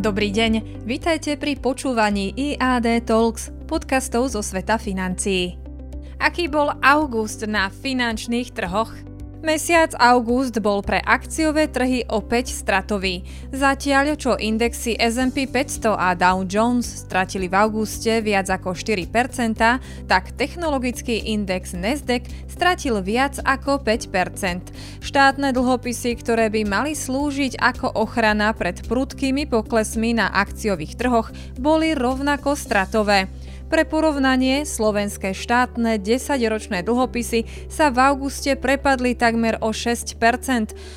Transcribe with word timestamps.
Dobrý 0.00 0.32
deň, 0.32 0.80
vitajte 0.88 1.36
pri 1.36 1.60
počúvaní 1.60 2.32
IAD 2.32 3.04
Talks, 3.04 3.52
podcastov 3.68 4.32
zo 4.32 4.40
sveta 4.40 4.80
financií. 4.80 5.60
Aký 6.16 6.48
bol 6.48 6.72
august 6.80 7.44
na 7.44 7.68
finančných 7.68 8.48
trhoch? 8.56 9.09
Mesiac 9.40 9.96
august 9.96 10.60
bol 10.60 10.84
pre 10.84 11.00
akciové 11.00 11.72
trhy 11.72 12.04
opäť 12.12 12.52
stratový. 12.52 13.24
Zatiaľ, 13.48 14.12
čo 14.20 14.36
indexy 14.36 15.00
S&P 15.00 15.48
500 15.48 15.96
a 15.96 16.12
Dow 16.12 16.44
Jones 16.44 17.08
stratili 17.08 17.48
v 17.48 17.56
auguste 17.56 18.20
viac 18.20 18.52
ako 18.52 18.76
4%, 18.76 19.08
tak 20.04 20.36
technologický 20.36 21.24
index 21.32 21.72
Nasdaq 21.72 22.28
stratil 22.52 23.00
viac 23.00 23.40
ako 23.40 23.80
5%. 23.80 25.00
Štátne 25.00 25.56
dlhopisy, 25.56 26.20
ktoré 26.20 26.52
by 26.52 26.68
mali 26.68 26.92
slúžiť 26.92 27.56
ako 27.56 27.96
ochrana 27.96 28.52
pred 28.52 28.84
prudkými 28.84 29.48
poklesmi 29.48 30.20
na 30.20 30.28
akciových 30.36 31.00
trhoch, 31.00 31.32
boli 31.56 31.96
rovnako 31.96 32.52
stratové. 32.52 33.32
Pre 33.70 33.86
porovnanie, 33.86 34.66
slovenské 34.66 35.30
štátne 35.30 36.02
10-ročné 36.02 36.82
dlhopisy 36.82 37.70
sa 37.70 37.94
v 37.94 38.02
auguste 38.02 38.58
prepadli 38.58 39.14
takmer 39.14 39.62
o 39.62 39.70
6%, 39.70 40.18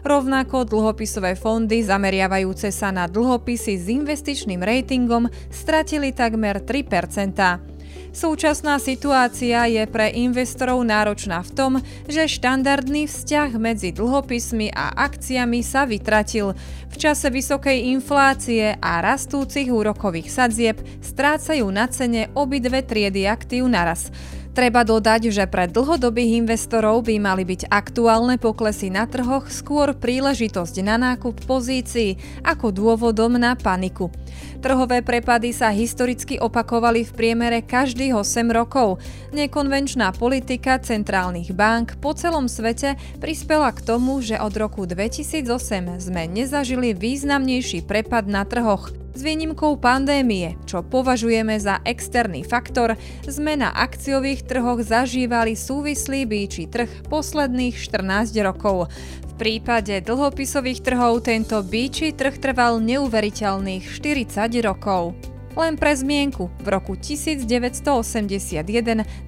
rovnako 0.00 0.64
dlhopisové 0.64 1.36
fondy 1.36 1.84
zameriavajúce 1.84 2.72
sa 2.72 2.88
na 2.88 3.04
dlhopisy 3.04 3.76
s 3.76 3.92
investičným 3.92 4.64
ratingom 4.64 5.28
stratili 5.52 6.16
takmer 6.16 6.64
3%. 6.64 7.73
Súčasná 8.14 8.78
situácia 8.78 9.66
je 9.66 9.82
pre 9.90 10.06
investorov 10.14 10.86
náročná 10.86 11.42
v 11.42 11.50
tom, 11.50 11.72
že 12.06 12.30
štandardný 12.30 13.10
vzťah 13.10 13.58
medzi 13.58 13.90
dlhopismi 13.90 14.70
a 14.70 14.94
akciami 14.94 15.66
sa 15.66 15.82
vytratil. 15.82 16.54
V 16.54 16.94
čase 16.94 17.26
vysokej 17.26 17.90
inflácie 17.90 18.78
a 18.78 19.02
rastúcich 19.02 19.66
úrokových 19.66 20.30
sadzieb 20.30 20.78
strácajú 21.02 21.66
na 21.74 21.90
cene 21.90 22.30
obidve 22.38 22.86
triedy 22.86 23.26
aktív 23.26 23.66
naraz. 23.66 24.14
Treba 24.54 24.86
dodať, 24.86 25.34
že 25.34 25.50
pre 25.50 25.66
dlhodobých 25.66 26.46
investorov 26.46 27.02
by 27.10 27.18
mali 27.18 27.42
byť 27.42 27.66
aktuálne 27.74 28.38
poklesy 28.38 28.86
na 28.86 29.02
trhoch 29.02 29.50
skôr 29.50 29.98
príležitosť 29.98 30.78
na 30.86 30.94
nákup 30.94 31.42
pozícií 31.42 32.14
ako 32.46 32.70
dôvodom 32.70 33.34
na 33.34 33.58
paniku. 33.58 34.14
Trhové 34.62 35.02
prepady 35.02 35.50
sa 35.50 35.74
historicky 35.74 36.38
opakovali 36.38 37.02
v 37.02 37.12
priemere 37.18 37.66
každých 37.66 38.14
8 38.14 38.54
rokov. 38.54 39.02
Nekonvenčná 39.34 40.14
politika 40.14 40.78
centrálnych 40.78 41.50
bank 41.50 41.98
po 41.98 42.14
celom 42.14 42.46
svete 42.46 42.94
prispela 43.18 43.74
k 43.74 43.82
tomu, 43.82 44.22
že 44.22 44.38
od 44.38 44.54
roku 44.54 44.86
2008 44.86 45.98
sme 45.98 46.30
nezažili 46.30 46.94
významnejší 46.94 47.82
prepad 47.82 48.30
na 48.30 48.46
trhoch. 48.46 49.03
S 49.14 49.22
výnimkou 49.22 49.78
pandémie, 49.78 50.58
čo 50.66 50.82
považujeme 50.82 51.54
za 51.62 51.78
externý 51.86 52.42
faktor, 52.42 52.98
sme 53.22 53.54
na 53.54 53.70
akciových 53.70 54.42
trhoch 54.42 54.82
zažívali 54.82 55.54
súvislý 55.54 56.26
býčí 56.26 56.66
trh 56.66 57.06
posledných 57.06 57.78
14 57.78 58.34
rokov. 58.42 58.90
V 59.22 59.32
prípade 59.38 60.02
dlhopisových 60.02 60.82
trhov 60.82 61.22
tento 61.22 61.62
býčí 61.62 62.10
trh 62.10 62.42
trval 62.42 62.82
neuveriteľných 62.82 63.86
40 63.86 64.34
rokov. 64.66 65.14
Len 65.54 65.78
pre 65.78 65.94
zmienku, 65.94 66.50
v 66.50 66.66
roku 66.66 66.98
1981 66.98 68.66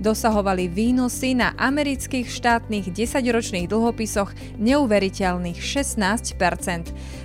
dosahovali 0.03 0.67
výnosy 0.67 1.39
na 1.39 1.55
amerických 1.55 2.27
štátnych 2.27 2.91
10-ročných 2.91 3.71
dlhopisoch 3.71 4.35
neuveriteľných 4.59 5.55
16 5.55 6.35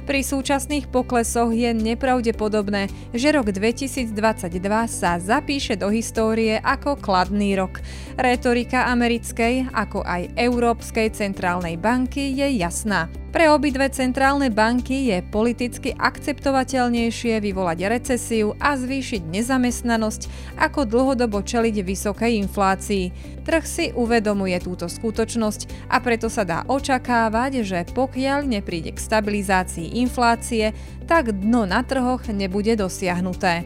Pri 0.01 0.25
súčasných 0.25 0.89
poklesoch 0.89 1.53
je 1.53 1.69
nepravdepodobné, 1.77 2.89
že 3.13 3.29
rok 3.29 3.53
2022 3.53 4.09
sa 4.89 5.21
zapíše 5.21 5.77
do 5.77 5.93
histórie 5.93 6.57
ako 6.57 6.97
kladný 6.97 7.53
rok. 7.53 7.79
Retorika 8.17 8.89
americkej, 8.89 9.69
ako 9.69 10.01
aj 10.01 10.33
Európskej 10.33 11.13
centrálnej 11.13 11.77
banky 11.77 12.33
je 12.33 12.49
jasná. 12.57 13.13
Pre 13.31 13.47
obidve 13.47 13.87
centrálne 13.87 14.51
banky 14.51 15.07
je 15.07 15.23
politicky 15.23 15.95
akceptovateľnejšie 15.95 17.39
vyvolať 17.39 17.87
recesiu 17.87 18.59
a 18.59 18.75
zvýšiť 18.75 19.23
nezamestnanosť, 19.23 20.21
ako 20.59 20.83
dlhodobo 20.83 21.39
čeliť 21.39 21.79
vysokej 21.79 22.43
inflácii. 22.43 23.05
Trh 23.47 23.63
si 23.63 23.95
uvedomuje 23.95 24.59
túto 24.59 24.91
skutočnosť 24.91 25.87
a 25.87 26.03
preto 26.03 26.27
sa 26.27 26.43
dá 26.43 26.67
očakávať, 26.67 27.63
že 27.63 27.79
pokiaľ 27.95 28.51
nepríde 28.51 28.91
k 28.91 28.99
stabilizácii 28.99 29.90
inflácie, 29.93 30.73
tak 31.05 31.31
dno 31.31 31.65
na 31.65 31.83
trhoch 31.83 32.27
nebude 32.31 32.75
dosiahnuté. 32.75 33.63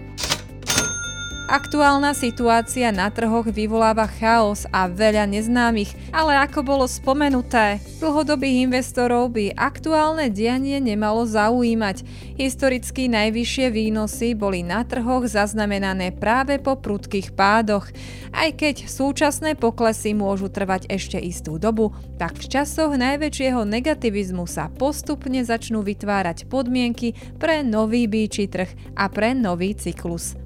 Aktuálna 1.46 2.18
situácia 2.18 2.90
na 2.90 3.14
trhoch 3.14 3.46
vyvoláva 3.46 4.10
chaos 4.10 4.66
a 4.74 4.90
veľa 4.90 5.30
neznámych, 5.30 5.94
ale 6.10 6.42
ako 6.42 6.66
bolo 6.66 6.90
spomenuté, 6.90 7.78
dlhodobých 8.02 8.66
investorov 8.66 9.30
by 9.30 9.54
aktuálne 9.54 10.34
dianie 10.34 10.82
nemalo 10.82 11.22
zaujímať. 11.22 12.02
Historicky 12.42 13.06
najvyššie 13.14 13.70
výnosy 13.70 14.34
boli 14.34 14.66
na 14.66 14.82
trhoch 14.90 15.30
zaznamenané 15.30 16.18
práve 16.18 16.58
po 16.58 16.82
prudkých 16.82 17.38
pádoch. 17.38 17.94
Aj 18.34 18.50
keď 18.50 18.90
súčasné 18.90 19.54
poklesy 19.54 20.18
môžu 20.18 20.50
trvať 20.50 20.90
ešte 20.90 21.22
istú 21.22 21.62
dobu, 21.62 21.94
tak 22.18 22.42
v 22.42 22.58
časoch 22.58 22.98
najväčšieho 22.98 23.70
negativizmu 23.70 24.50
sa 24.50 24.74
postupne 24.74 25.46
začnú 25.46 25.86
vytvárať 25.86 26.50
podmienky 26.50 27.14
pre 27.38 27.62
nový 27.62 28.10
býči 28.10 28.50
trh 28.50 28.98
a 28.98 29.06
pre 29.14 29.38
nový 29.38 29.78
cyklus. 29.78 30.45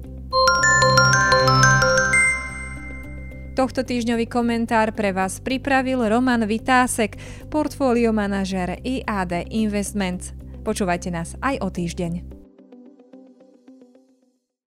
Tohto 3.60 3.84
týždňový 3.84 4.24
komentár 4.24 4.96
pre 4.96 5.12
vás 5.12 5.36
pripravil 5.36 6.00
Roman 6.08 6.48
Vitásek, 6.48 7.20
portfólio 7.52 8.08
manažer 8.08 8.80
IAD 8.80 9.52
Investments. 9.52 10.32
Počúvajte 10.64 11.12
nás 11.12 11.36
aj 11.44 11.60
o 11.60 11.68
týždeň. 11.68 12.39